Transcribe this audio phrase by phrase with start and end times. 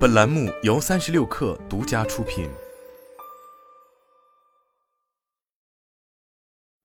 [0.00, 2.48] 本栏目由三十六氪独家出品。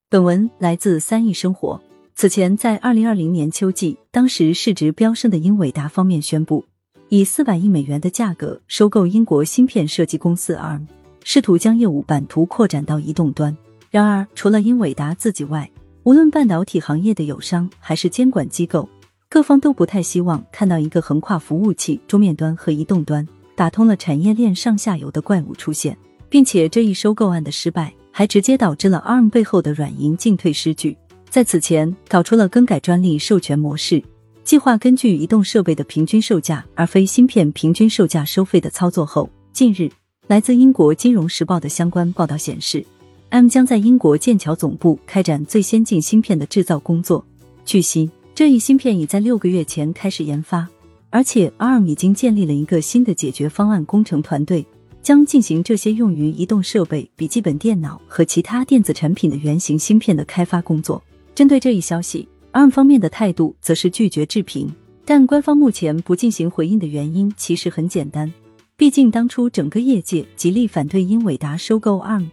[0.10, 1.82] 本文来自三亿生活。
[2.14, 6.66] 此前，在二零二零年秋季，当时市值飙升的英伟达方面宣布，
[7.08, 10.86] 以四百亿美元的价格收购英国芯片设计公司 ARM，
[11.24, 13.56] 试图将业务版图扩展到移动端。
[13.90, 15.72] 然而，除了英伟达自己外，
[16.04, 18.90] 无论半导体行业的友商还是监管机构。
[19.36, 25.98] 各方都不太希望看到一个横跨服务器、桌面端和移动端，打通了产业链上下游的怪物出现，
[26.30, 30.96] 并且这一收购案的失败，还直接导致了 ARM 背后的软银进退失据。
[31.30, 34.02] 在此前搞出了更改专利授权模式，
[34.46, 39.92] 计划根据移动设备的平均售价而非芯片平均售价收费的操作后，近日
[40.28, 42.86] 来自英国《金融时报》的相关报道显示
[43.32, 47.26] ，M 将在英国剑桥总部开展最先进芯片的制造工作。
[47.66, 48.10] 据悉。
[48.36, 50.68] 这一芯片已在六个月前开始研发，
[51.10, 54.66] 而且 ARM 已经建立了一个新的解决方案工程团队，
[55.02, 61.02] 将进行这些用于移动设备、笔记本电脑和其他电子产品的原型芯片的开发工作。
[61.34, 64.70] 针对这一消息，ARM 方面的态度则是拒绝置评，
[65.06, 68.30] 但官方目前不进行回应的原因其实很简单，
[68.76, 72.26] 毕竟当初整个业界极力反对英伟达收购 ARM。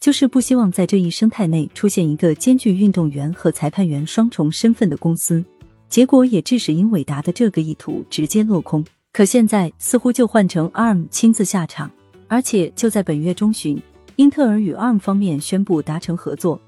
[0.00, 5.44] 就是不希望在这一生态内出现一个兼具运动员和裁判员双重身份的公司，
[5.88, 8.84] 结果也致使英伟达的这个意图直接落空。
[9.12, 11.90] 可现在似乎就换成 ARM 亲自下场，
[12.28, 13.80] 而且就在本月中旬，
[14.14, 16.60] 英特尔与 ARM 方面宣布达成合作，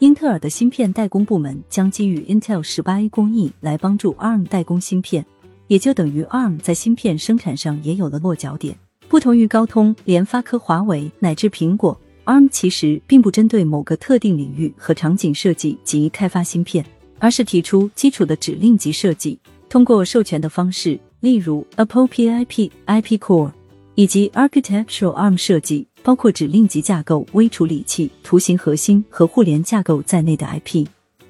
[0.00, 5.24] 英特尔的芯片代工部门将基于 Intel 十八 A 工艺来帮助 ARM 代工芯片，
[5.68, 8.76] 也就等于 ARM 在芯片生产上也有了落脚点。
[9.08, 11.98] 不同于高通、联发科、华为乃至苹果。
[12.24, 16.84] ARM 其实并不针对某个特定领域和场景设计及开发芯片，
[17.18, 23.52] 而是提出基础的指令级设计，通过授权的方式，例如 Apple PIP、IP Core
[23.94, 30.86] 以及 Architectural ARM 设计，包括指令级架构、微处理器、图形核心和互联架构在内的 IP，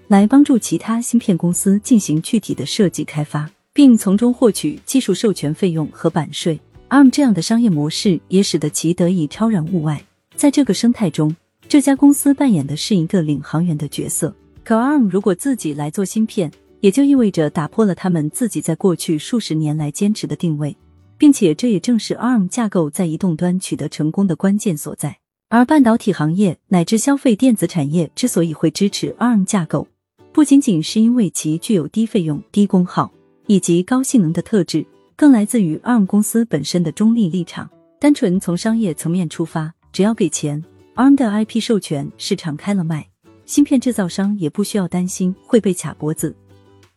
[0.09, 6.59] 来帮助其他芯片公司进行具体的设计开发，并从中获取技术授权费用和版税。
[6.89, 10.01] ARM 这样的商业模式也使得其得以超然物外。
[10.37, 11.35] 在这个生态中，
[11.69, 14.35] 这家公司扮演的是一个领航员的角色。
[14.63, 16.51] 可 ARM 如果自己来做芯片，
[16.81, 20.77] 也就意味着打破了他们自己在过去数十年来坚持的定位，
[21.17, 25.17] 并且这也正是 ARM 架构在移动端取得成功的关键所在。
[25.49, 29.87] 而半导体行业乃至消费电子产业之所以会支持 ARM 架构，
[30.33, 33.11] 不仅仅是因为其具有低费用、低功耗
[33.47, 34.85] 以及高性能的特质，
[35.15, 37.71] 更来自于 ARM 公司本身的中立立场。
[38.01, 39.73] 单纯从商业层面出发。
[39.95, 40.61] 只要给钱
[40.97, 43.07] ，ARM 的 IP 授权市场开了卖，
[43.47, 46.35] 芯片制造商也不需要担心会被卡脖子。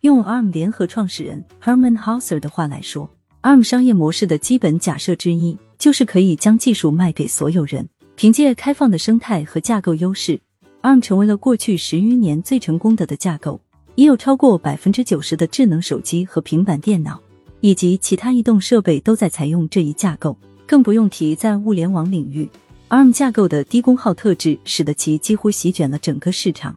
[0.01, 3.07] 用 ARM 联合创始人 Herman Hauser 的话来说
[3.43, 7.87] ，ARM 商业模式的基本假设之一就是可以将技术卖给所有人。
[8.15, 10.41] 凭借开放的生态和架构优势
[10.81, 13.61] ，ARM 成为了过去十余年最成功的的架构。
[13.93, 17.21] 已有超过百分之九十的智能手机和平板电脑
[17.61, 20.35] 以及其他移动设备都在采用这一架构，
[20.65, 22.49] 更不用提在物联网领域。
[22.89, 26.73] ARM 架构的低功耗特质，使得其几乎席卷了整个市场，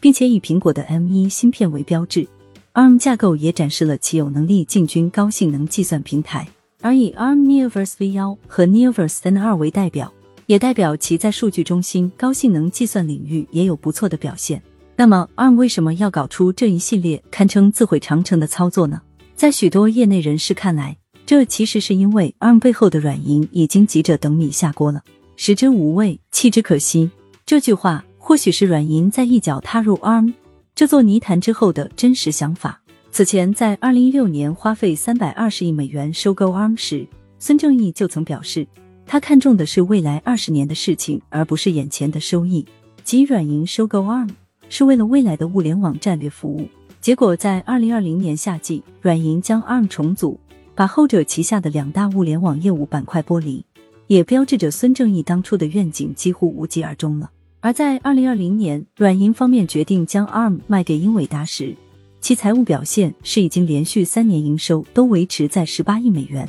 [0.00, 2.28] 并且以苹果的 M1 芯片为标志
[2.74, 6.46] ，ARM 架构也展示了其有能力进军高性能计算平台。
[6.82, 10.12] 而以 ARM Neoverse V1 和 Neoverse N2 为代表，
[10.44, 14.62] 也代表其在数据中心、高性能计算领域也有不错的表现。
[14.94, 19.00] 那么，ARM 为什么要搞出这一系列堪称自毁长城的操作呢？
[19.34, 25.02] 在许多业内人士看来，这其实是因为 ARM 背后的软银已经急着等米下锅了。
[25.36, 27.10] 食之无味，弃之可惜。
[27.44, 30.32] 这句话或许是软银在一脚踏入 ARM
[30.74, 32.80] 这座泥潭之后的真实想法。
[33.10, 37.06] 此前，在二零一六年花费三百二十亿美元收购 ARM 时，
[37.38, 38.66] 孙正义就曾表示，
[39.06, 42.66] 他看中的是未来二十年的事情，而不是眼前的收益。
[43.04, 44.30] 即软银收购 ARM
[44.68, 46.68] 是为了未来的物联网战略服务。
[47.00, 50.40] 结果在二零二零年夏季，软银将 ARM 重组，
[50.74, 53.64] 把后者旗下的两大物联网业务板块剥离。
[54.06, 57.30] 也标志着孙正义当初的愿景几乎无疾而终了。
[57.60, 61.74] 而在二零二零年，软银方面决定将 ARM 卖给英伟达时，
[62.20, 66.48] 其财务表现是已经连续三年营收都维持在十八亿美元，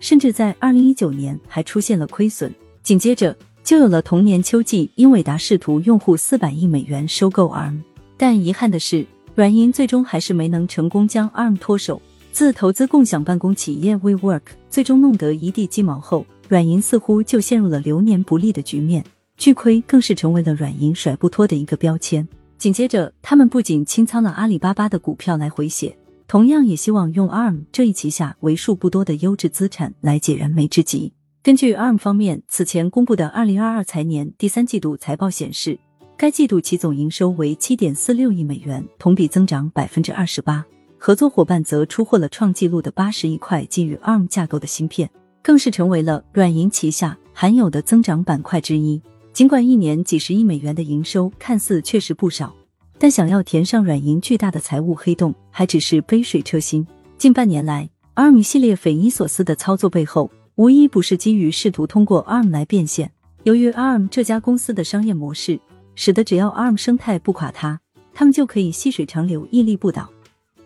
[0.00, 2.54] 甚至在二零一九年还出现了亏损。
[2.82, 7.80] 紧接着就有了同年秋季，英伟达试图用户四百亿美元收购 ARM，
[8.16, 12.02] 但遗憾的是，软银最终还是没能成功将 ARM 脱手。
[12.30, 16.24] 自投资共享办公企业 WeWork 最终弄得一地鸡毛后。
[16.48, 19.04] 软银似乎就陷入了流年不利的局面，
[19.36, 22.26] 巨亏更是成为了软银甩不脱的一个标签。
[22.56, 25.94] 紧接着，他们不仅清仓了阿里巴巴的股票来回血，
[26.26, 31.12] 同样也希望用 ARM 这一旗下为数不多的优质资产来解燃眉之急。
[31.42, 35.78] 根据 ARM 方面此前公布的二零二二财年第三季度财报显示，
[36.16, 40.64] 该季度其总营收为七点四六亿美元，同比增长百分之二十八。
[40.96, 45.08] 合作伙伴则出货了创纪录的八十亿块基于 ARM 架构的芯片，
[45.48, 49.00] 更是成为了软银旗下罕有的增长板块之一。
[49.32, 52.54] 尽管一年几十亿美元的营收看似确实不少，
[52.98, 56.86] 但想要填上软银巨大的财务黑洞，还只是杯水车薪。
[57.16, 63.10] 近半年来，ARM 系列匪夷所思的操作背后，无一不是基于试图通过 ARM 来变现。
[63.44, 65.58] 由于 ARM 这家公司的商业模式，
[65.94, 67.80] 使得只要 ARM 生态不垮塌，
[68.12, 70.10] 他们就可以细水长流、屹立不倒。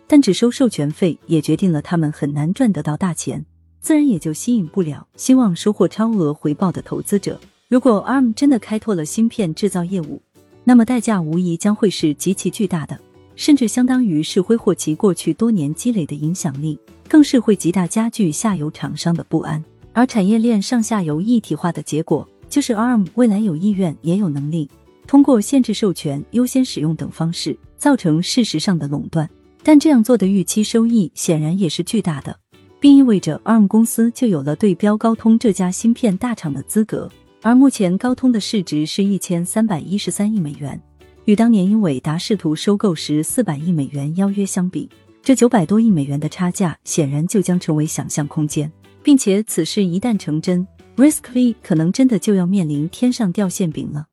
[0.07, 3.45] 但只收授权费，也决定了他们很难赚得到大钱，
[3.83, 7.37] 自然也就吸引不了希望收获超额回报的投资者。
[7.67, 10.21] 如果 ARM 真的开拓了芯片制造业务，
[10.63, 12.97] 那么代价无疑将会是极其巨大的，
[13.35, 19.61] 甚至相当于是挥霍其过去多年积累的影响力，更是会极大加剧下游厂商的不安。
[19.91, 24.69] 而产业链上下游一体化的结果，就是 ARM 未来有意愿也有能力，
[25.05, 29.29] 通过限制授权、优先使用等方式，造成事实上的垄断。
[29.61, 32.37] 但这样做的预期收益显然也是巨大的，
[32.83, 37.09] 并意味着 ARM 公司就有了对标高通这家芯片大厂的资格。
[37.41, 40.77] 而目前高通的市值是一千三百一十三亿美元，
[41.23, 44.89] 与当年英伟达试图收购时四百亿美元邀约相比，
[45.21, 48.69] 这九百多亿美元的差价显然就将成为想象空间。
[49.01, 54.07] 并且此事一旦成真，RISC-V 可能真的就要面临天上掉馅饼了。